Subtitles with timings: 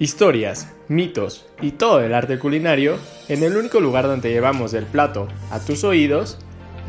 [0.00, 2.98] Historias, mitos y todo el arte culinario
[3.28, 6.38] en el único lugar donde llevamos el plato a tus oídos,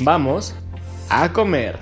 [0.01, 0.55] vamos
[1.09, 1.79] a comer.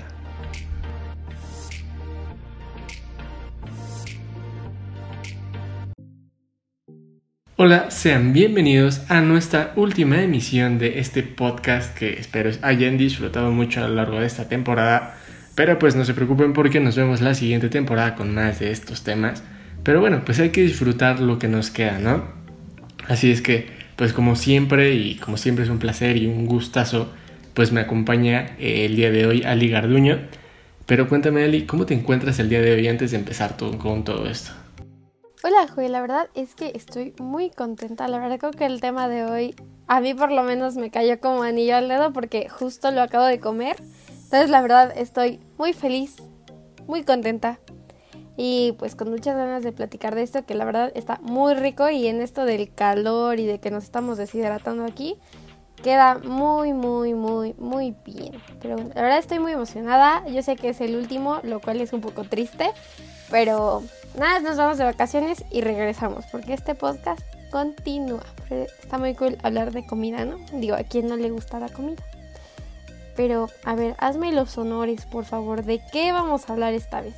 [7.56, 13.84] Hola, sean bienvenidos a nuestra última emisión de este podcast que espero hayan disfrutado mucho
[13.84, 15.18] a lo largo de esta temporada.
[15.54, 19.04] Pero pues no se preocupen porque nos vemos la siguiente temporada con más de estos
[19.04, 19.42] temas.
[19.88, 22.22] Pero bueno, pues hay que disfrutar lo que nos queda, ¿no?
[23.08, 27.08] Así es que, pues como siempre y como siempre es un placer y un gustazo,
[27.54, 30.18] pues me acompaña eh, el día de hoy Ali Garduño.
[30.84, 34.04] Pero cuéntame Ali, ¿cómo te encuentras el día de hoy antes de empezar todo, con
[34.04, 34.50] todo esto?
[35.42, 38.08] Hola Joel, la verdad es que estoy muy contenta.
[38.08, 39.54] La verdad creo que el tema de hoy
[39.86, 43.24] a mí por lo menos me cayó como anillo al dedo porque justo lo acabo
[43.24, 43.76] de comer.
[44.24, 46.16] Entonces la verdad estoy muy feliz,
[46.86, 47.58] muy contenta
[48.40, 51.90] y pues con muchas ganas de platicar de esto que la verdad está muy rico
[51.90, 55.18] y en esto del calor y de que nos estamos deshidratando aquí
[55.82, 58.40] queda muy muy muy muy bien.
[58.62, 60.24] Pero la verdad estoy muy emocionada.
[60.28, 62.70] Yo sé que es el último lo cual es un poco triste
[63.28, 63.82] pero
[64.16, 67.20] nada nos vamos de vacaciones y regresamos porque este podcast
[67.50, 68.22] continúa.
[68.50, 72.04] Está muy cool hablar de comida no digo a quién no le gusta la comida
[73.16, 77.16] pero a ver hazme los honores por favor de qué vamos a hablar esta vez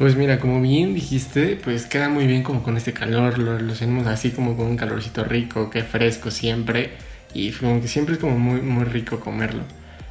[0.00, 4.06] pues mira, como bien dijiste, pues queda muy bien como con este calor, lo hacemos
[4.06, 6.92] así como con un calorcito rico, que fresco siempre,
[7.34, 9.62] y como que siempre es como muy, muy rico comerlo.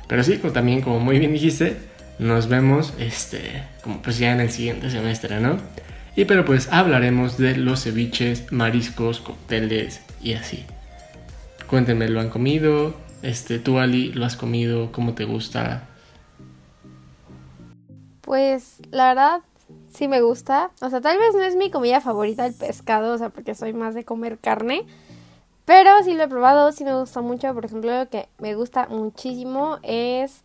[0.07, 1.77] Pero sí, como también como muy bien dijiste,
[2.19, 5.57] nos vemos este, como pues ya en el siguiente semestre, ¿no?
[6.15, 10.65] Y pero pues hablaremos de los ceviches, mariscos, cócteles y así.
[11.65, 12.95] Cuéntenme, ¿lo han comido?
[13.23, 14.91] Este, tú Ali, ¿lo has comido?
[14.91, 15.87] ¿Cómo te gusta?
[18.21, 19.41] Pues la verdad
[19.93, 20.71] sí me gusta.
[20.81, 23.73] O sea, tal vez no es mi comida favorita el pescado, o sea, porque soy
[23.73, 24.85] más de comer carne.
[25.65, 27.53] Pero sí lo he probado, sí me gusta mucho.
[27.53, 30.43] Por ejemplo, lo que me gusta muchísimo es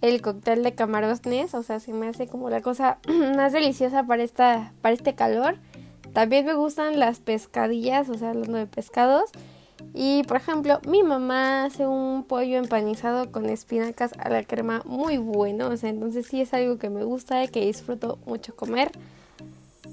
[0.00, 1.54] el cóctel de camarones.
[1.54, 2.98] O sea, se me hace como la cosa
[3.36, 5.56] más deliciosa para, esta, para este calor.
[6.12, 9.30] También me gustan las pescadillas, o sea, hablando de pescados.
[9.96, 15.18] Y por ejemplo, mi mamá hace un pollo empanizado con espinacas a la crema muy
[15.18, 15.68] bueno.
[15.68, 18.90] O sea, entonces sí es algo que me gusta, que disfruto mucho comer.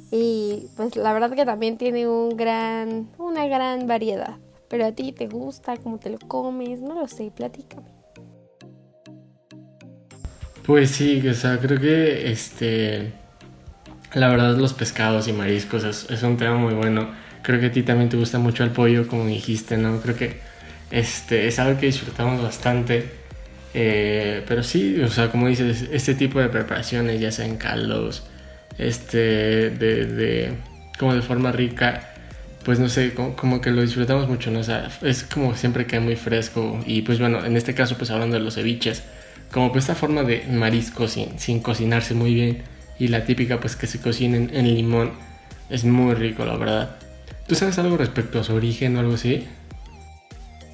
[0.09, 4.37] Y pues la verdad que también tiene un gran, una gran variedad.
[4.69, 7.91] Pero a ti te gusta, cómo te lo comes, no lo sé, platícame.
[10.65, 13.13] Pues sí, o sea, creo que este.
[14.15, 17.71] La verdad, los pescados y mariscos es, es un tema muy bueno Creo que a
[17.71, 19.99] ti también te gusta mucho el pollo, como dijiste, ¿no?
[20.01, 20.37] Creo que
[20.91, 23.21] este, es algo que disfrutamos bastante.
[23.73, 28.23] Eh, pero sí, o sea, como dices, este tipo de preparaciones, ya sea en caldos,
[28.77, 30.53] este, de,
[30.99, 32.09] como de forma rica,
[32.65, 34.59] pues no sé, como, que lo disfrutamos mucho, ¿no?
[34.59, 36.79] O sea, es como siempre que muy fresco.
[36.85, 39.03] Y pues bueno, en este caso, pues hablando de los ceviches,
[39.51, 42.63] como pues esta forma de marisco sin, sin cocinarse muy bien
[42.99, 45.11] y la típica pues que se cocinen en limón,
[45.69, 47.00] es muy rico, la verdad.
[47.51, 49.45] ¿Tú sabes algo respecto a su origen o algo así?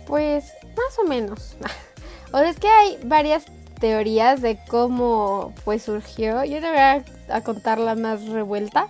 [0.05, 1.55] Pues más o menos.
[2.31, 3.45] o sea, es que hay varias
[3.79, 6.43] teorías de cómo pues surgió.
[6.43, 8.89] Yo te voy a, contar la más revuelta,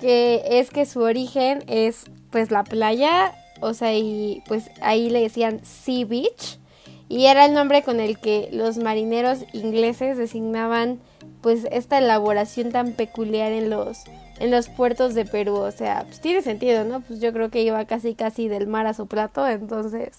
[0.00, 5.20] que es que su origen es pues la playa, o sea, y pues ahí le
[5.20, 6.60] decían Sea Beach
[7.08, 11.00] y era el nombre con el que los marineros ingleses designaban
[11.40, 14.04] pues esta elaboración tan peculiar en los
[14.38, 17.00] en los puertos de Perú, o sea, pues tiene sentido, ¿no?
[17.00, 20.18] Pues yo creo que iba casi casi del mar a su plato, entonces,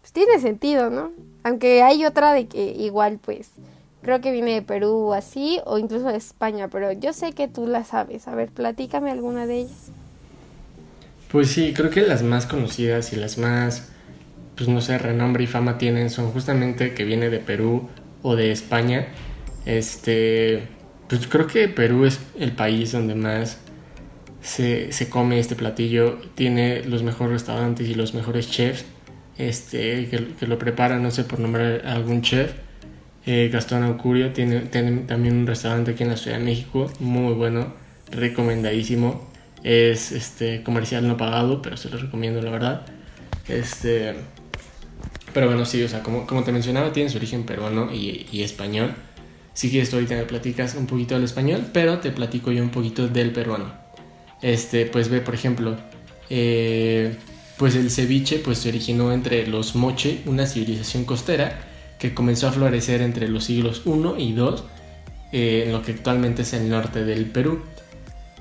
[0.00, 1.12] pues tiene sentido, ¿no?
[1.42, 3.50] Aunque hay otra de que igual, pues,
[4.02, 7.48] creo que viene de Perú o así, o incluso de España, pero yo sé que
[7.48, 8.28] tú la sabes.
[8.28, 9.90] A ver, platícame alguna de ellas.
[11.30, 13.90] Pues sí, creo que las más conocidas y las más,
[14.56, 17.88] pues no sé, renombre y fama tienen son justamente que viene de Perú
[18.22, 19.06] o de España.
[19.64, 20.66] Este,
[21.10, 23.58] pues creo que Perú es el país donde más
[24.42, 26.18] se, come este platillo.
[26.36, 28.84] Tiene los mejores restaurantes y los mejores chefs
[29.36, 32.52] este, que, lo preparan, no sé por nombrar algún chef.
[33.26, 37.74] Eh, Gastón Aucurio tiene, también un restaurante aquí en la Ciudad de México, muy bueno,
[38.12, 39.28] recomendadísimo.
[39.64, 42.86] Es este, comercial no pagado, pero se lo recomiendo la verdad.
[43.48, 44.14] Este,
[45.34, 48.44] pero bueno, sí, o sea, como, como te mencionaba, tiene su origen peruano y, y
[48.44, 48.94] español.
[49.52, 52.70] Si quieres, tú ahorita me platicas un poquito del español, pero te platico yo un
[52.70, 53.72] poquito del peruano.
[54.42, 55.76] Este, pues ve, por ejemplo,
[56.30, 57.16] eh,
[57.58, 61.60] pues el ceviche pues se originó entre los moche, una civilización costera
[61.98, 64.54] que comenzó a florecer entre los siglos I y II,
[65.32, 67.62] eh, en lo que actualmente es el norte del Perú.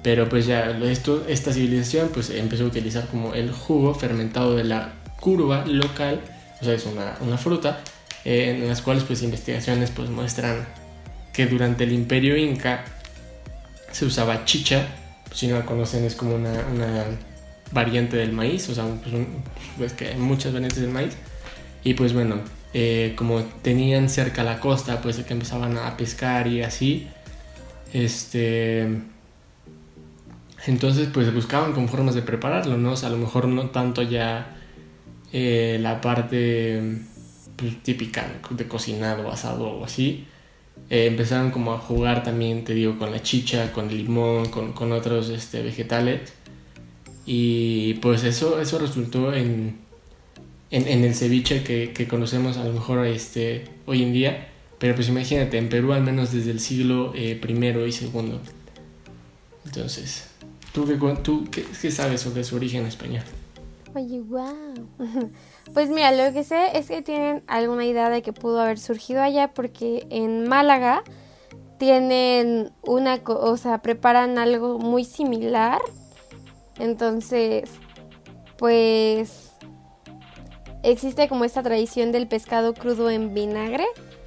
[0.01, 4.63] Pero pues ya esto, esta civilización pues empezó a utilizar como el jugo fermentado de
[4.63, 6.21] la curva local,
[6.61, 7.81] o sea, es una, una fruta,
[8.23, 10.65] eh, en las cuales pues investigaciones pues muestran
[11.33, 12.85] que durante el imperio inca
[13.91, 14.87] se usaba chicha,
[15.33, 16.53] si no la conocen es como una,
[17.71, 19.15] variante del maíz, o sea, pues,
[19.77, 21.15] pues, que hay muchas variantes del maíz,
[21.83, 22.37] y pues bueno,
[22.73, 27.07] eh, como tenían cerca la costa, pues que empezaban a pescar y así,
[27.93, 28.87] este...
[30.67, 32.91] Entonces pues buscaban con formas de prepararlo, ¿no?
[32.91, 34.57] O sea, a lo mejor no tanto ya
[35.31, 36.81] eh, la parte
[37.55, 40.27] pues, típica de cocinado, asado o así.
[40.89, 44.73] Eh, empezaron como a jugar también, te digo, con la chicha, con el limón, con,
[44.73, 46.33] con otros este, vegetales.
[47.25, 49.77] Y pues eso, eso resultó en,
[50.71, 54.47] en, el ceviche que, que, conocemos a lo mejor este, hoy en día.
[54.79, 58.41] Pero pues imagínate, en Perú al menos desde el siglo eh, primero y segundo.
[59.65, 60.27] Entonces,
[60.73, 63.23] ¿tú, qué, tú qué, qué sabes sobre su origen español?
[63.93, 64.87] Oye, wow.
[65.73, 69.21] Pues mira, lo que sé es que tienen alguna idea de que pudo haber surgido
[69.21, 71.03] allá porque en Málaga
[71.77, 75.79] tienen una, o sea, preparan algo muy similar.
[76.79, 77.69] Entonces,
[78.57, 79.53] pues
[80.83, 83.85] existe como esta tradición del pescado crudo en vinagre.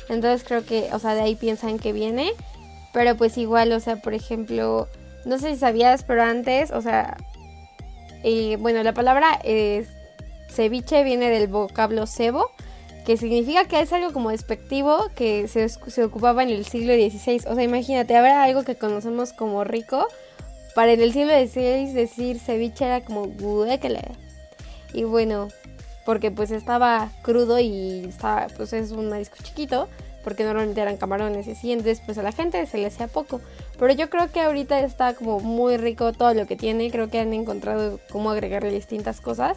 [0.09, 2.33] Entonces creo que, o sea, de ahí piensan que viene.
[2.93, 4.87] Pero pues igual, o sea, por ejemplo,
[5.25, 7.17] no sé si sabías, pero antes, o sea,
[8.23, 9.89] y bueno, la palabra es
[10.53, 12.51] ceviche viene del vocablo cebo,
[13.05, 17.43] que significa que es algo como despectivo que se, ocupaba en el siglo XVI.
[17.49, 20.07] O sea, imagínate, habrá algo que conocemos como rico.
[20.75, 23.27] Para en el siglo XVI decir ceviche era como
[23.65, 24.03] guéquele.
[24.95, 25.49] Y bueno,
[26.07, 29.89] porque pues estaba crudo y estaba, pues es un marisco chiquito
[30.23, 33.41] porque normalmente eran camarones y así, entonces pues a la gente se le hacía poco.
[33.79, 37.21] Pero yo creo que ahorita está como muy rico todo lo que tiene, creo que
[37.21, 39.57] han encontrado cómo agregarle distintas cosas.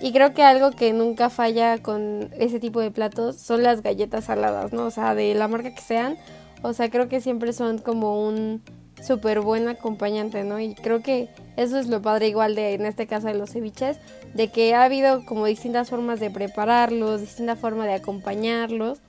[0.00, 4.24] Y creo que algo que nunca falla con ese tipo de platos son las galletas
[4.24, 4.86] saladas, ¿no?
[4.86, 6.16] O sea, de la marca que sean.
[6.62, 8.62] O sea, creo que siempre son como un
[9.02, 10.58] súper buen acompañante, ¿no?
[10.58, 13.98] Y creo que eso es lo padre igual de, en este caso de los ceviches,
[14.34, 19.00] de que ha habido como distintas formas de prepararlos, distinta forma de acompañarlos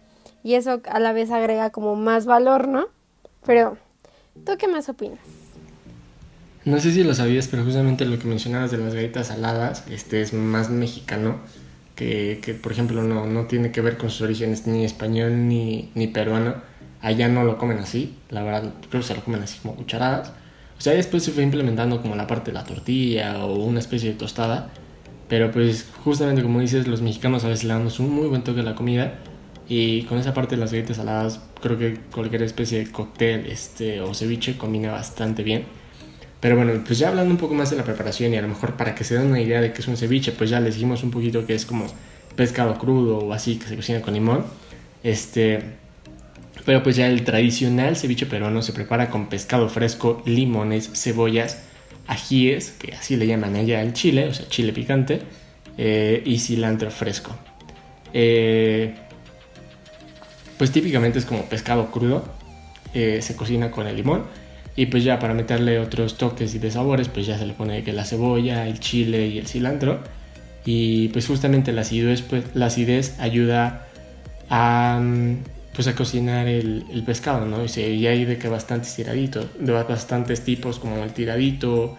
[0.44, 2.88] y eso a la vez agrega como más valor, ¿no?
[3.46, 3.78] Pero,
[4.46, 5.20] ¿tú qué más opinas?
[6.64, 10.22] No sé si lo sabías, pero justamente lo que mencionabas de las galletas saladas, este
[10.22, 11.40] es más mexicano,
[11.96, 15.90] que, que por ejemplo no, no tiene que ver con sus orígenes ni español ni,
[15.96, 16.56] ni peruano.
[17.02, 20.34] Allá no lo comen así, la verdad, creo que se lo comen así como cucharadas.
[20.78, 24.10] O sea, después se fue implementando como la parte de la tortilla o una especie
[24.12, 24.70] de tostada.
[25.30, 28.60] Pero pues justamente como dices, los mexicanos a veces le damos un muy buen toque
[28.60, 29.16] a la comida
[29.68, 34.02] y con esa parte de las galletas saladas, creo que cualquier especie de cóctel este,
[34.02, 35.81] o ceviche combina bastante bien.
[36.42, 38.76] Pero bueno, pues ya hablando un poco más de la preparación y a lo mejor
[38.76, 41.04] para que se den una idea de qué es un ceviche, pues ya les dijimos
[41.04, 41.86] un poquito que es como
[42.36, 44.46] pescado crudo o así que se cocina con limón.
[45.04, 45.62] Este,
[46.66, 51.60] pero pues ya el tradicional ceviche peruano se prepara con pescado fresco, limones, cebollas,
[52.08, 55.22] ajíes, que así le llaman allá el chile, o sea, chile picante,
[55.78, 57.36] eh, y cilantro fresco.
[58.14, 58.96] Eh,
[60.58, 62.26] pues típicamente es como pescado crudo,
[62.96, 64.24] eh, se cocina con el limón
[64.76, 67.84] y pues ya para meterle otros toques y de sabores pues ya se le pone
[67.84, 70.00] que la cebolla, el chile y el cilantro
[70.66, 73.88] y pues justamente la acidez, pues, la acidez ayuda
[74.50, 75.38] a mm,
[75.74, 77.64] pues a cocinar el, pescado, ¿no?
[77.64, 81.98] Y, hay de que bastantes tiraditos, de bastantes tipos como el tiradito,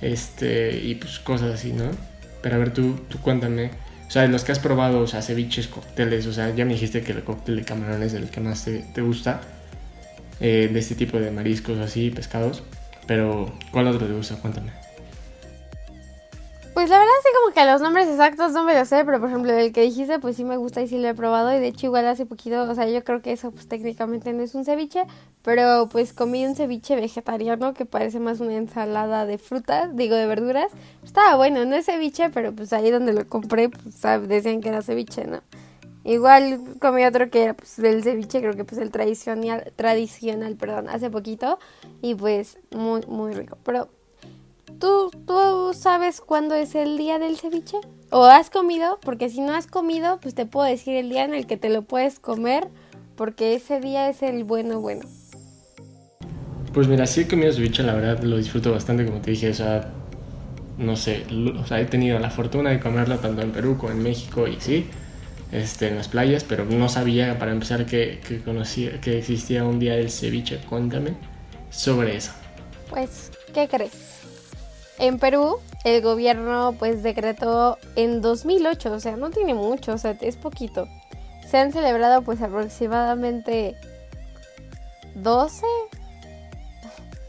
[0.00, 1.90] este, y pues cosas así, ¿no?
[2.42, 3.70] Pero a ver, tú, tú cuéntame,
[4.06, 6.74] o sea, de los que has probado, o sea, ceviches, cócteles, o sea, ya me
[6.74, 9.40] dijiste que el cóctel de camarón es el que más te, gusta,
[10.40, 12.62] eh, de este tipo de mariscos así, pescados,
[13.06, 14.36] pero ¿cuál otro te gusta?
[14.36, 14.72] Cuéntame.
[16.78, 19.28] Pues la verdad sí como que los nombres exactos no me los sé, pero por
[19.28, 21.66] ejemplo el que dijiste pues sí me gusta y sí lo he probado y de
[21.66, 24.64] hecho igual hace poquito, o sea yo creo que eso pues técnicamente no es un
[24.64, 25.02] ceviche,
[25.42, 30.26] pero pues comí un ceviche vegetariano que parece más una ensalada de frutas, digo de
[30.26, 30.70] verduras.
[31.02, 34.80] Estaba bueno, no es ceviche, pero pues ahí donde lo compré pues decían que era
[34.80, 35.40] ceviche, ¿no?
[36.08, 40.88] Igual comí otro que era pues del ceviche, creo que pues el tradicional, tradicional, perdón,
[40.88, 41.58] hace poquito
[42.00, 43.90] y pues muy muy rico, pero
[44.80, 47.76] ¿Tú, ¿Tú sabes cuándo es el día del ceviche?
[48.10, 48.98] ¿O has comido?
[49.02, 51.68] Porque si no has comido, pues te puedo decir el día en el que te
[51.68, 52.68] lo puedes comer,
[53.14, 55.02] porque ese día es el bueno bueno.
[56.72, 59.54] Pues mira, sí he comido ceviche, la verdad lo disfruto bastante, como te dije, o
[59.54, 59.90] sea,
[60.78, 61.26] no sé,
[61.58, 64.58] o sea, he tenido la fortuna de comerlo tanto en Perú como en México y
[64.58, 64.86] sí,
[65.52, 69.94] este, en las playas, pero no sabía para empezar que, conocía, que existía un día
[69.94, 70.58] del ceviche.
[70.68, 71.14] Cuéntame
[71.70, 72.32] sobre eso.
[72.90, 74.18] Pues, ¿qué crees?
[74.98, 80.16] En Perú, el gobierno pues decretó en 2008, o sea, no tiene mucho, o sea,
[80.20, 80.88] es poquito.
[81.48, 83.76] Se han celebrado pues aproximadamente
[85.14, 85.64] 12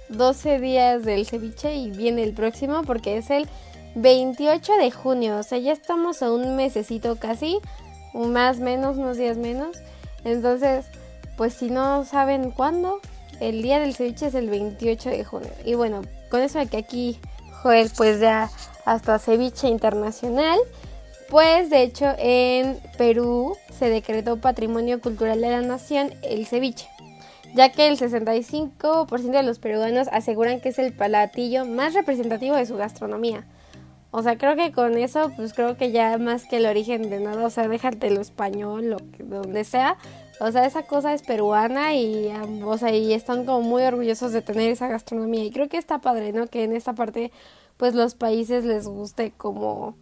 [0.09, 3.47] 12 días del ceviche y viene el próximo porque es el
[3.95, 7.59] 28 de junio, o sea, ya estamos a un mesecito casi,
[8.13, 9.77] más menos, unos días menos.
[10.23, 10.85] Entonces,
[11.37, 12.99] pues si no saben cuándo,
[13.39, 15.51] el día del ceviche es el 28 de junio.
[15.65, 17.19] Y bueno, con eso de que aquí
[17.61, 18.49] Joel pues ya
[18.85, 20.59] hasta ceviche internacional,
[21.29, 26.89] pues de hecho en Perú se decretó Patrimonio Cultural de la Nación el ceviche,
[27.53, 32.65] ya que el 65% de los peruanos aseguran que es el platillo más representativo de
[32.65, 33.45] su gastronomía.
[34.11, 37.19] O sea, creo que con eso, pues creo que ya más que el origen de
[37.19, 39.97] nada, o sea, déjate lo español, lo que, donde sea,
[40.39, 42.31] o sea, esa cosa es peruana y,
[42.63, 45.43] o sea, y están como muy orgullosos de tener esa gastronomía.
[45.43, 46.47] Y creo que está padre, ¿no?
[46.47, 47.31] Que en esta parte,
[47.77, 49.95] pues los países les guste como,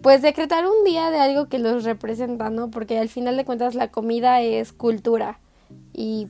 [0.00, 2.70] pues decretar un día de algo que los representa, ¿no?
[2.70, 5.40] Porque al final de cuentas la comida es cultura
[5.92, 6.28] y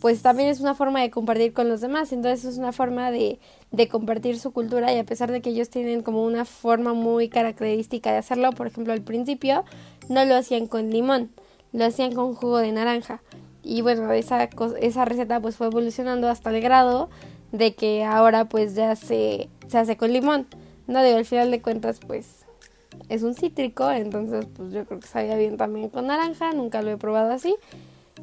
[0.00, 2.12] pues también es una forma de compartir con los demás.
[2.12, 3.38] Entonces es una forma de,
[3.70, 7.28] de compartir su cultura y a pesar de que ellos tienen como una forma muy
[7.28, 9.64] característica de hacerlo, por ejemplo, al principio
[10.08, 11.30] no lo hacían con limón
[11.72, 13.22] lo hacían con jugo de naranja.
[13.62, 14.48] Y bueno, esa,
[14.80, 17.10] esa receta pues fue evolucionando hasta el grado
[17.52, 20.46] de que ahora pues ya se, se hace con limón.
[20.86, 22.44] No digo, al final de cuentas pues
[23.08, 26.90] es un cítrico, entonces pues yo creo que sabía bien también con naranja, nunca lo
[26.90, 27.54] he probado así.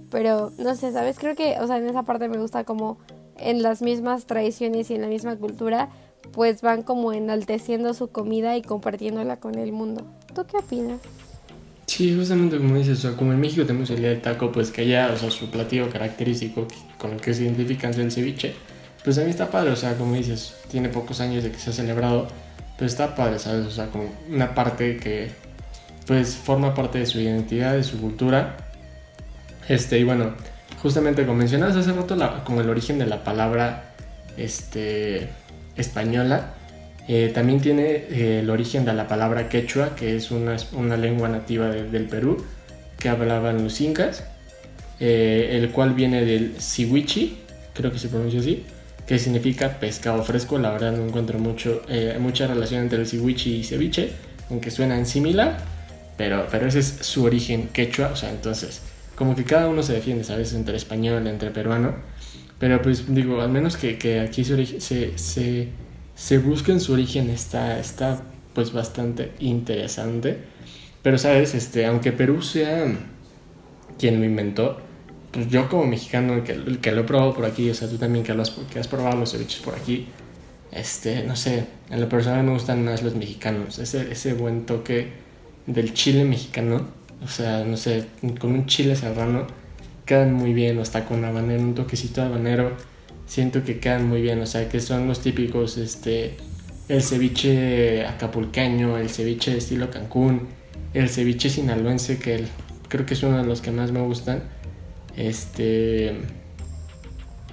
[0.10, 1.20] Pero no sé, ¿sabes?
[1.20, 2.98] Creo que, o sea, en esa parte me gusta como
[3.38, 5.90] en las mismas tradiciones y en la misma cultura,
[6.32, 10.06] pues van como enalteciendo su comida y compartiéndola con el mundo.
[10.34, 11.00] ¿Tú qué opinas?
[11.86, 14.72] Sí, justamente como dices, o sea, como en México tenemos el día del taco, pues
[14.72, 18.54] que allá, o sea, su platillo característico con el que se identifican es el ceviche,
[19.04, 21.70] pues a mí está padre, o sea, como dices, tiene pocos años de que se
[21.70, 22.28] ha celebrado,
[22.78, 23.66] pues está padre, ¿sabes?
[23.66, 25.32] O sea, como una parte que,
[26.06, 28.58] pues, forma parte de su identidad, de su cultura.
[29.68, 30.34] Este, y bueno,
[30.82, 33.94] justamente como mencionabas hace rato, la, el origen de la palabra,
[34.38, 35.30] este,
[35.76, 36.54] española,
[37.08, 41.30] eh, también tiene eh, el origen de la palabra quechua, que es una, una lengua
[41.30, 42.46] nativa del Perú,
[43.00, 44.26] que hablaban los incas,
[45.00, 47.38] eh, el cual viene del siwichi,
[47.74, 48.66] creo que se pronuncia así,
[49.06, 50.58] que significa pescado fresco.
[50.58, 51.84] La verdad no encuentro mucho,
[52.20, 54.12] mucha relación entre el siwichi y ceviche,
[54.50, 55.60] aunque suenan similar,
[56.18, 58.82] pero, pero ese es su origen quechua, o sea, entonces,
[59.18, 60.54] como que cada uno se defiende, ¿sabes?
[60.54, 61.96] Entre español, entre peruano,
[62.60, 65.70] pero pues digo, al menos que, que aquí se, se, se
[66.18, 70.40] se busca en su origen está, está pues bastante interesante.
[71.04, 72.86] Pero sabes, este, aunque Perú sea
[74.00, 74.82] quien lo inventó,
[75.32, 78.26] pues yo como mexicano que, que lo he probado por aquí, o sea, tú también
[78.26, 80.08] que, lo has, que has probado los ceviches por aquí,
[80.72, 85.12] este, no sé, en lo personal me gustan más los mexicanos, ese, ese buen toque
[85.68, 86.88] del chile mexicano,
[87.24, 88.06] o sea, no sé,
[88.40, 89.48] con un chile serrano
[90.06, 92.78] quedan muy bien, hasta con habanero, un toquecito de habanero
[93.28, 96.38] siento que quedan muy bien, o sea, que son los típicos, este,
[96.88, 100.48] el ceviche acapulqueño, el ceviche de estilo Cancún,
[100.94, 102.46] el ceviche sinaloense, que
[102.88, 104.44] creo que es uno de los que más me gustan,
[105.18, 106.16] este,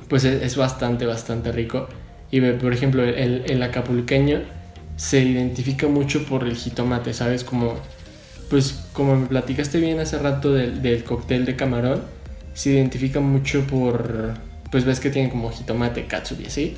[0.08, 1.88] pues es, bastante, bastante rico.
[2.30, 4.42] Y por ejemplo, el, el, acapulqueño
[4.96, 7.44] se identifica mucho por el jitomate, ¿sabes?
[7.44, 7.74] Como,
[8.50, 12.02] pues como me platicaste bien hace rato del, del cóctel de camarón,
[12.54, 14.34] se identifica mucho por
[14.74, 16.76] pues ves que tienen como jitomate, katsu y así.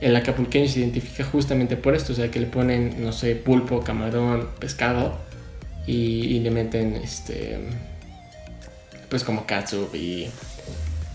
[0.00, 3.82] El acapulqueño se identifica justamente por esto, o sea que le ponen, no sé, pulpo,
[3.82, 5.16] camarón, pescado
[5.86, 7.58] y, le meten este,
[9.08, 10.26] pues como katsu y,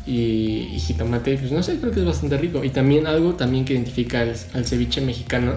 [0.06, 2.64] y, jitomate, pues no sé, creo que es bastante rico.
[2.64, 5.56] Y también algo también que identifica al, ceviche mexicano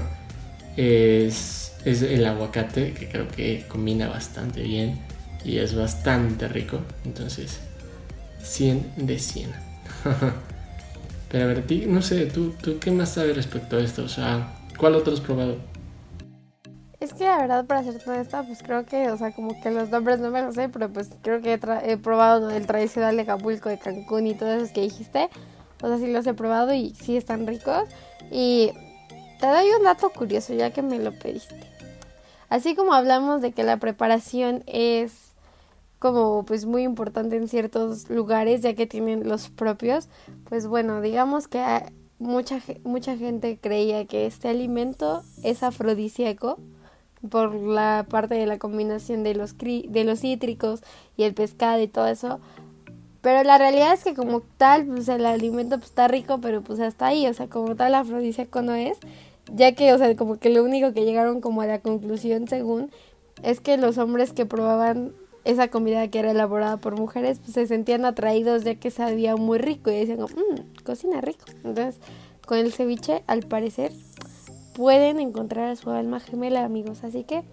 [0.76, 4.98] es, es el aguacate, que creo que combina bastante bien
[5.44, 6.80] y es bastante rico.
[7.04, 7.60] Entonces,
[8.42, 9.50] 100 de 100.
[11.30, 14.04] Pero a ver, ti, no sé, ¿tú, ¿tú qué más sabes respecto a esto?
[14.04, 15.56] O sea, ¿cuál otro has probado?
[17.00, 19.88] Es que la verdad, para ser honesta, pues creo que, o sea, como que los
[19.90, 21.52] nombres no me los sé, pero pues creo que
[21.84, 25.28] he, probado el tradicional de Acapulco, de Cancún y todos esos que dijiste.
[25.80, 27.84] O sea, sí los he probado y sí están ricos.
[28.32, 28.72] Y
[29.38, 31.77] te doy un dato curioso, ya que me lo pediste.
[32.48, 35.28] Así como hablamos de que la preparación es
[35.98, 40.08] como pues muy importante en ciertos lugares ya que tienen los propios
[40.48, 41.60] pues bueno digamos que
[42.18, 46.58] mucha mucha gente creía que este alimento es afrodisíaco
[47.30, 50.82] por la parte de la combinación de los de los cítricos
[51.16, 52.40] y el pescado y todo eso
[53.28, 56.80] Pero la realidad es que como tal, pues el alimento pues, está rico, pero pues
[56.80, 58.96] hasta ahí, o sea, como tal afrodisíaco no es,
[59.52, 62.90] ya que, o sea, como que lo único que llegaron como a la conclusión según
[63.42, 65.12] es que los hombres que probaban
[65.44, 69.58] esa comida que era elaborada por mujeres pues se sentían atraídos ya que sabía muy
[69.58, 71.44] rico y decían, mmm, cocina rico.
[71.64, 72.00] Entonces,
[72.46, 73.92] con el ceviche, al parecer,
[74.72, 77.04] pueden encontrar a su alma gemela, amigos.
[77.04, 77.44] Así que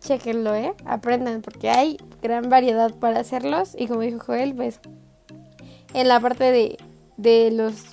[0.00, 0.74] chequenlo, ¿eh?
[0.84, 3.74] Aprendan, porque hay gran variedad para hacerlos.
[3.78, 4.80] Y como dijo Joel, pues
[5.94, 6.78] en la parte de,
[7.16, 7.84] de los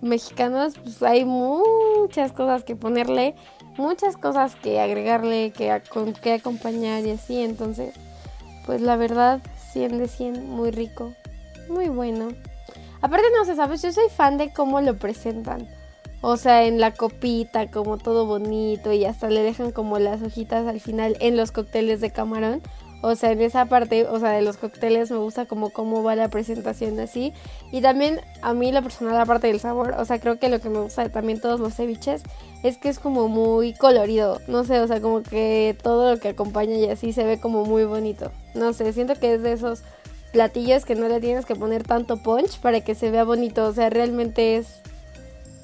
[0.00, 3.34] mexicanos, pues hay muchas cosas que ponerle,
[3.76, 7.42] muchas cosas que agregarle, que, con que acompañar y así.
[7.42, 7.94] Entonces,
[8.66, 9.40] pues la verdad,
[9.72, 11.12] 100 de 100, muy rico,
[11.68, 12.28] muy bueno.
[13.00, 13.82] Aparte, no sé, ¿sabes?
[13.82, 15.68] Yo soy fan de cómo lo presentan.
[16.28, 20.66] O sea, en la copita, como todo bonito y hasta le dejan como las hojitas
[20.66, 22.62] al final en los cócteles de camarón.
[23.00, 26.16] O sea, en esa parte, o sea, de los cócteles me gusta como cómo va
[26.16, 27.32] la presentación así.
[27.70, 30.68] Y también a mí la personal, aparte del sabor, o sea, creo que lo que
[30.68, 32.24] me gusta también todos los ceviches
[32.64, 34.40] es que es como muy colorido.
[34.48, 37.64] No sé, o sea, como que todo lo que acompaña y así se ve como
[37.64, 38.32] muy bonito.
[38.52, 39.84] No sé, siento que es de esos
[40.32, 43.64] platillos que no le tienes que poner tanto punch para que se vea bonito.
[43.64, 44.82] O sea, realmente es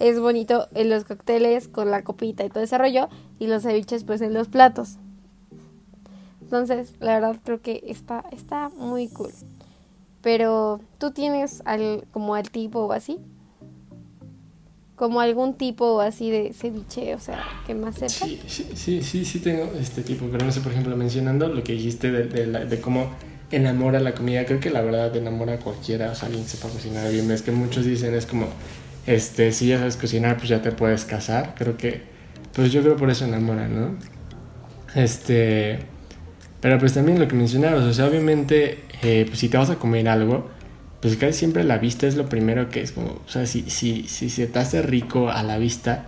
[0.03, 4.03] es bonito en los cócteles con la copita y todo ese rollo y los ceviches
[4.03, 4.97] pues en los platos.
[6.41, 9.31] Entonces, la verdad creo que está, está muy cool.
[10.21, 13.19] Pero, ¿tú tienes al, como al tipo o así?
[14.97, 18.13] Como algún tipo así de ceviche, o sea, que más sepas.
[18.13, 18.41] Sí,
[18.75, 22.11] sí, sí, sí, tengo este tipo, pero no sé, por ejemplo, mencionando lo que dijiste
[22.11, 23.09] de, de, de cómo
[23.53, 27.11] enamora la comida, creo que la verdad enamora a cualquiera, o sea, alguien sepa cocinar
[27.11, 28.47] bien, es que muchos dicen es como,
[29.07, 31.55] este, si ya sabes cocinar, pues ya te puedes casar.
[31.57, 32.03] Creo que,
[32.53, 33.97] pues yo creo por eso enamora, ¿no?
[34.95, 35.79] Este,
[36.61, 39.77] pero pues también lo que mencionabas, o sea, obviamente, eh, pues si te vas a
[39.77, 40.51] comer algo,
[41.01, 44.05] pues casi siempre la vista es lo primero que es como, o sea, si, si,
[44.07, 46.07] si se te hace rico a la vista,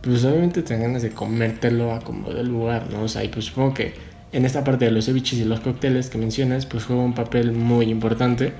[0.00, 3.02] pues obviamente te ganas de comértelo a como del lugar, ¿no?
[3.02, 3.94] O sea, y pues supongo que
[4.32, 7.52] en esta parte de los ceviches y los cócteles que mencionas, pues juega un papel
[7.52, 8.54] muy importante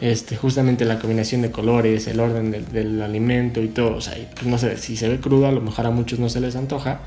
[0.00, 3.96] este, justamente la combinación de colores, el orden del, alimento y todo.
[3.96, 6.28] O sea, pues no sé, si se ve crudo, a lo mejor a muchos no
[6.28, 7.00] se les antoja.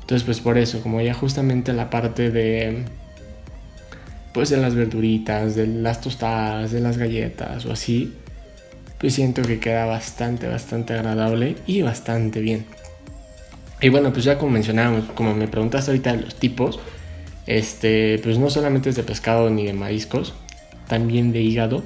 [0.00, 2.84] Entonces, pues por eso, como ya justamente la parte de.
[4.32, 8.14] Pues de las verduritas, de las tostadas, de las galletas o así,
[8.98, 12.66] pues siento que queda bastante, bastante agradable y bastante bien.
[13.80, 16.78] Y bueno, pues ya como mencionábamos, como me preguntaste ahorita de los tipos,
[17.46, 20.34] este, pues no solamente es de pescado ni de mariscos,
[20.86, 21.82] también de hígado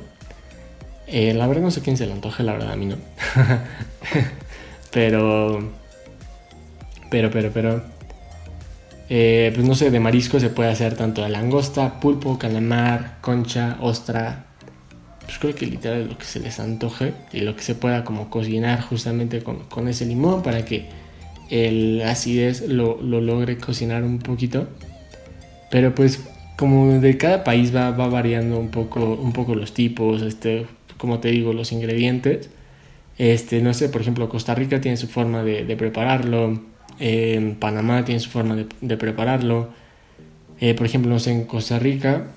[1.12, 2.96] eh, la verdad no sé quién se le antoje, la verdad a mí no.
[4.92, 5.70] pero,
[7.11, 7.83] pero, pero, pero.
[9.11, 13.77] Eh, pues no sé, de marisco se puede hacer tanto de langosta, pulpo, calamar, concha,
[13.83, 14.46] ostra.
[15.27, 18.05] Pues creo que literal es lo que se les antoje y lo que se pueda
[18.05, 20.88] como cocinar justamente con, ese limón para que
[21.51, 24.66] el acidez lo, lo, logre cocinar un poquito.
[25.70, 26.22] Pero pues
[26.57, 30.66] como de cada país va, va variando un poco, un poco los tipos, este,
[31.02, 32.48] como te digo, los ingredientes.
[33.18, 36.62] Este, no sé, por ejemplo, Costa Rica tiene su forma de, prepararlo,
[37.00, 39.70] en Panamá tiene su forma de, prepararlo.
[40.60, 42.28] Eh, por ejemplo, no sé, en Costa Rica,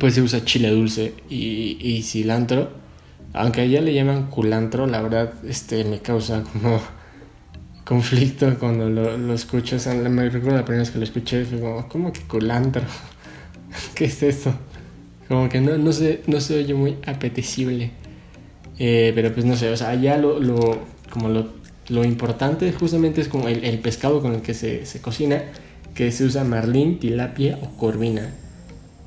[0.00, 2.70] pues se usa chile dulce y, cilantro.
[3.34, 6.80] Aunque allá le llaman culantro, la verdad este, me causa como
[7.84, 9.76] conflicto cuando lo, escucho.
[10.08, 12.84] Me recuerdo la primera vez que lo escuché, fue como, ¿cómo que culantro?
[13.94, 14.54] ¿Qué es esto?
[15.28, 17.90] Como que no, no, se, no se oye muy apetecible.
[18.78, 20.78] Eh, pero pues no sé, o sea, ya lo, lo
[21.10, 21.48] como lo,
[21.88, 25.42] lo, importante justamente es como el, pescado con el que se, se, cocina,
[25.94, 28.34] que se usa marlín, tilapia o corvina.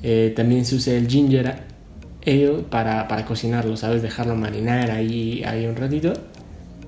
[0.03, 1.47] Eh, también se usa el ginger
[2.25, 4.01] ale para, para, cocinarlo, ¿sabes?
[4.01, 6.13] Dejarlo marinar ahí, ahí un ratito.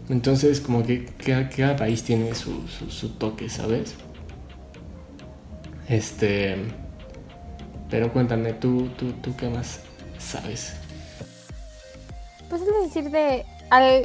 [0.10, 3.96] Entonces como que cada, cada país tiene su, su, su toque, ¿sabes?
[5.88, 6.58] Este...
[7.90, 9.82] Pero cuéntame, ¿tú, tú, tú qué más
[10.18, 10.76] sabes?
[12.50, 13.46] Pues es decir de...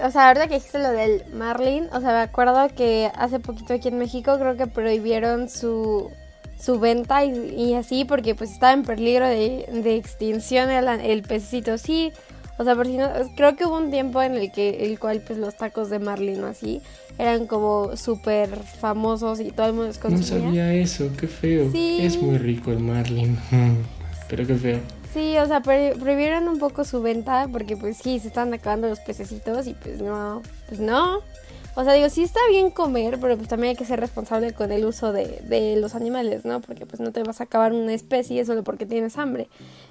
[0.03, 3.75] o sea, ahora que dijiste lo del Marlin, o sea, me acuerdo que hace poquito
[3.75, 6.11] aquí en México creo que prohibieron su,
[6.59, 11.79] su venta y, así porque pues estaba en peligro de, de extinción el, el pececito.
[11.79, 12.13] Sí,
[12.59, 15.23] o sea, por si no, creo que hubo un tiempo en el que el cual
[15.25, 16.83] pues los tacos de Marlin o así
[17.17, 20.39] eran como súper famosos y todo el mundo los consumía.
[20.39, 21.71] No sabía eso, qué feo.
[21.71, 21.99] Sí.
[22.01, 23.39] Es muy rico el Marlin,
[24.29, 24.81] pero qué feo.
[25.15, 29.01] Sí, o sea, prohibieron un poco su venta porque pues sí, se estaban acabando los
[29.01, 31.23] pececitos y pues no, pues no.
[31.79, 34.73] O sea, digo, sí está bien comer, pero pues también hay que ser responsable con
[34.73, 36.61] el uso de, los animales, ¿no?
[36.61, 39.49] Porque pues no te vas a acabar una especie solo porque tienes hambre.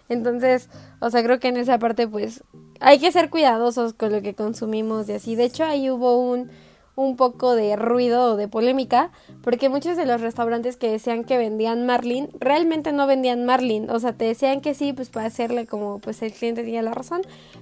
[0.10, 0.69] Entonces,
[1.00, 2.43] o sea, creo que en esa parte pues
[2.82, 5.38] hay que ser cuidadosos con lo que consumimos y así.
[5.38, 6.52] De hecho, ahí hubo un
[6.97, 9.12] un poco de ruido o de polémica,
[9.43, 14.00] porque muchos de los restaurantes que decían que vendían marlin, realmente no vendían marlin, o
[14.00, 17.21] sea, te decían que sí, pues para hacerle como pues el cliente tenía la razón,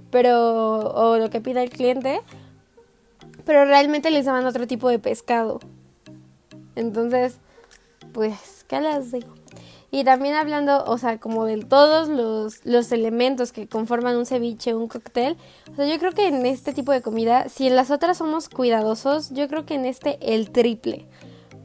[0.09, 2.21] pero o lo que pida el cliente,
[3.45, 5.59] pero realmente les daban otro tipo de pescado.
[6.75, 7.37] Entonces,
[8.13, 9.33] pues, ¿qué les digo?
[9.91, 14.73] Y también hablando, o sea, como de todos los, los elementos que conforman un ceviche,
[14.73, 15.37] un cóctel,
[15.71, 18.49] o sea, yo creo que en este tipo de comida, si en las otras somos
[18.49, 21.05] cuidadosos, yo creo que en este el triple.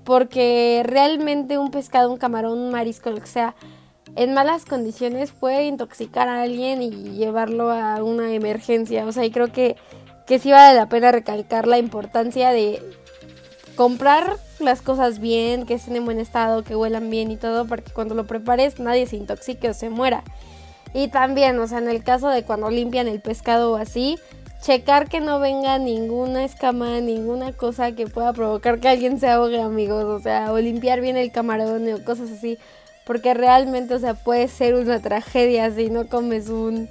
[0.05, 3.57] Porque realmente un pescado, un camarón, un marisco, lo que sea,
[4.17, 9.07] en malas condiciones puede intoxicar a alguien y llevarlo a una emergencia.
[9.07, 9.77] O sea, y creo que,
[10.31, 12.81] que sí vale la pena recalcar la importancia de
[13.75, 17.83] comprar las cosas bien, que estén en buen estado, que huelan bien y todo, para
[17.83, 20.23] que cuando lo prepares nadie se intoxique o se muera.
[20.95, 24.21] Y también, o sea, en el caso de cuando limpian el pescado o así,
[24.63, 29.61] checar que no venga ninguna escama, ninguna cosa que pueda provocar que alguien se ahogue,
[29.61, 32.57] amigos, o sea, o limpiar bien el camarón o cosas así,
[33.05, 36.89] porque realmente, o sea, puede ser una tragedia si no comes un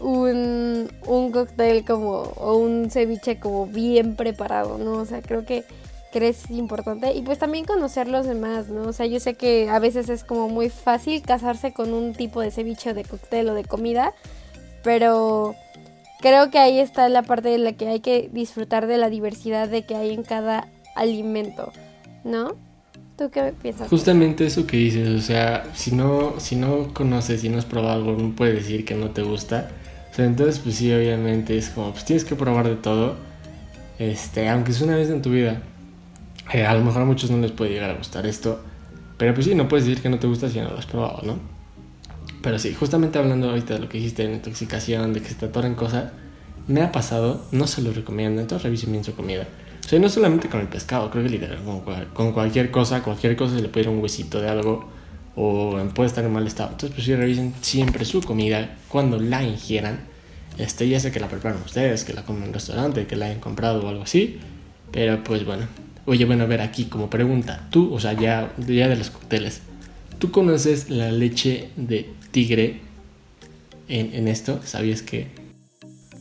[0.00, 4.94] un, un cóctel como o un ceviche como bien preparado, ¿no?
[4.94, 5.64] O sea, creo que
[6.10, 8.82] que es importante y pues también conocer los demás, ¿no?
[8.82, 12.40] O sea, yo sé que a veces es como muy fácil casarse con un tipo
[12.40, 14.14] de ceviche de cóctel o de comida,
[14.82, 15.54] pero
[16.20, 19.68] creo que ahí está la parte de la que hay que disfrutar de la diversidad
[19.68, 21.72] de que hay en cada alimento,
[22.24, 22.54] ¿no?
[23.16, 23.88] ¿Tú qué piensas?
[23.88, 27.94] Justamente eso que dices, o sea, si no, si no conoces, si no has probado
[27.94, 29.70] algo, no puedes decir que no te gusta.
[30.18, 33.16] Entonces pues sí, obviamente es como, pues tienes que probar de todo,
[33.98, 35.62] este, aunque es una vez en tu vida.
[36.52, 38.60] Eh, a lo mejor a muchos no les puede llegar a gustar esto,
[39.16, 41.22] pero pues sí, no puedes decir que no te gusta si no lo has probado,
[41.22, 41.38] ¿no?
[42.42, 45.46] Pero sí, justamente hablando ahorita de lo que dijiste de intoxicación, de que se te
[45.46, 46.12] atoren cosas,
[46.68, 49.46] me ha pasado, no se lo recomiendo, entonces revisen bien su comida.
[49.84, 51.58] O sea, no solamente con el pescado, creo que literal,
[52.14, 54.88] con, cualquier cosa, cualquier cosa se le puede ir un huesito de algo
[55.40, 56.70] o puede estar en mal estado.
[56.72, 60.00] Entonces, pues revisen siempre su comida cuando la ingieran.
[60.58, 63.26] Este, ya sé que la preparan ustedes, que la comen en un restaurante, que la
[63.26, 64.40] hayan comprado o algo así.
[64.90, 65.66] Pero pues bueno,
[66.08, 69.60] Oye, bueno, a ver aquí como pregunta, tú, o sea, ya, ya de los cócteles,
[70.18, 72.80] ¿tú conoces la leche de tigre
[73.88, 74.58] en, en esto?
[74.64, 75.26] ¿Sabías que?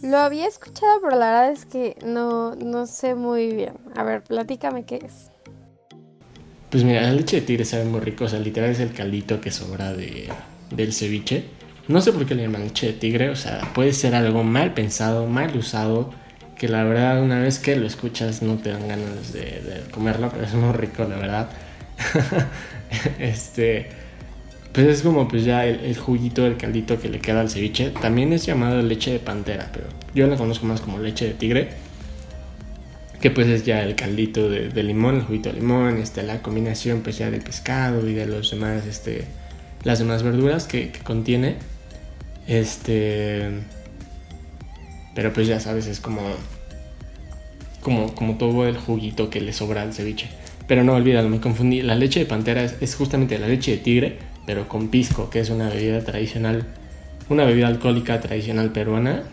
[0.04, 3.76] Lo había escuchado, pero la verdad es que no, no sé muy bien.
[3.96, 5.32] A ver, platícame qué es.
[6.70, 9.40] Pues mira, la leche de tigre sabe muy rico, o sea, literal es el caldito
[9.40, 10.28] que sobra de,
[10.76, 11.46] del ceviche.
[11.88, 14.74] No sé por qué le llaman leche de tigre, o sea, puede ser algo mal
[14.74, 16.12] pensado, mal usado
[16.58, 20.44] que la verdad una vez que lo escuchas no te dan ganas de, comerlo, pero
[20.44, 21.50] es muy rico, la verdad.
[23.20, 23.90] este,
[24.74, 27.92] pues es como pues ya el, juguito, el caldito que le queda al ceviche.
[27.92, 31.70] También es llamado leche de pantera, pero yo la conozco más como leche de tigre.
[33.22, 37.02] Que pues es ya el caldito de, limón, el juguito de limón, este, la combinación
[37.02, 39.26] pues ya de pescado y de los demás, este,
[39.84, 41.56] las demás verduras que, que contiene.
[42.48, 43.52] Este
[45.18, 46.22] pero pues ya sabes, es como,
[47.82, 50.30] como, como todo el juguito que le sobra al ceviche.
[50.68, 51.82] Pero no, olvídalo, me confundí.
[51.82, 55.50] La leche de pantera es, justamente la leche de tigre, pero con pisco, que es
[55.50, 56.68] una bebida tradicional,
[57.30, 59.24] una bebida alcohólica tradicional peruana,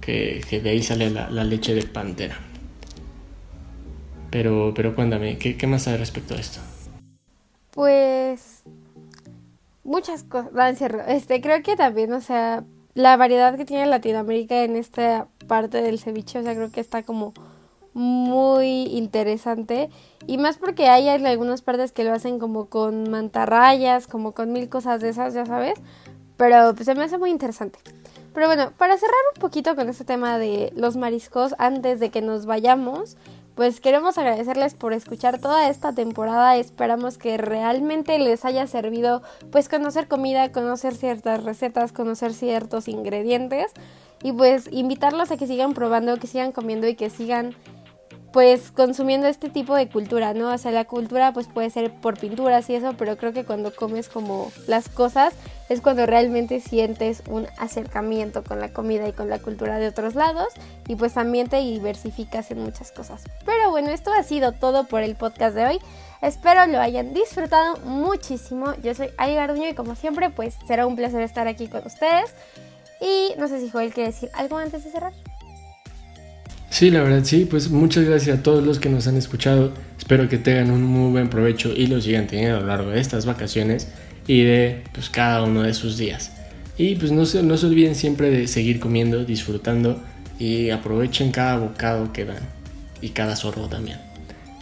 [0.00, 2.38] que, de ahí sale la, leche de pantera.
[4.32, 6.58] Pero, pero cuéntame, ¿qué, ¿qué más hay respecto a esto?
[7.70, 8.62] Pues
[9.84, 10.50] muchas cosas.
[11.06, 12.64] Este, creo que también, o sea,
[12.94, 17.02] la variedad que tiene Latinoamérica en esta parte del ceviche, o sea, creo que está
[17.02, 17.34] como
[17.92, 19.90] muy interesante
[20.26, 24.70] y más porque hay algunas partes que lo hacen como con mantarrayas, como con mil
[24.70, 25.74] cosas de esas, ya sabes,
[26.38, 27.78] pero pues se me hace muy interesante.
[28.32, 32.22] Pero bueno, para cerrar un poquito con este tema de los mariscos, antes de que
[32.22, 33.18] nos vayamos,
[33.54, 36.56] pues queremos agradecerles por escuchar toda esta temporada.
[36.56, 43.72] Esperamos que realmente les haya servido pues conocer comida, conocer ciertas recetas, conocer ciertos ingredientes
[44.22, 47.54] y pues invitarlos a que sigan probando, que sigan comiendo y que sigan
[48.32, 50.52] pues consumiendo este tipo de cultura, ¿no?
[50.52, 53.74] O sea, la cultura pues puede ser por pinturas y eso, pero creo que cuando
[53.74, 55.34] comes como las cosas
[55.72, 60.14] es cuando realmente sientes un acercamiento con la comida y con la cultura de otros
[60.14, 60.48] lados
[60.86, 63.24] y pues también te diversificas en muchas cosas.
[63.46, 65.78] Pero bueno, esto ha sido todo por el podcast de hoy.
[66.20, 68.74] Espero lo hayan disfrutado muchísimo.
[68.82, 72.34] Yo soy Ari Garduño y como siempre pues será un placer estar aquí con ustedes.
[73.00, 75.12] Y no sé si Joel quiere decir algo antes de cerrar.
[76.70, 79.72] Sí, la verdad sí, pues muchas gracias a todos los que nos han escuchado.
[79.98, 83.00] Espero que tengan un muy buen provecho y lo sigan teniendo a lo largo de
[83.00, 83.88] estas vacaciones
[84.26, 86.32] y de pues cada uno de sus días.
[86.78, 90.00] Y pues no se, no se olviden siempre de seguir comiendo, disfrutando
[90.38, 92.42] y aprovechen cada bocado que dan
[93.00, 93.98] y cada sorbo también.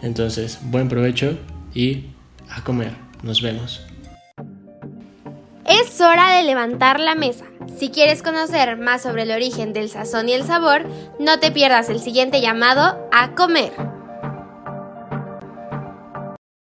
[0.02, 1.38] Entonces, buen provecho
[1.74, 2.06] y
[2.50, 2.92] a comer.
[3.22, 3.82] Nos vemos.
[5.66, 7.44] Es hora de levantar la mesa.
[7.78, 10.86] Si quieres conocer más sobre el origen del sazón y el sabor,
[11.18, 13.72] no te pierdas el siguiente llamado a comer.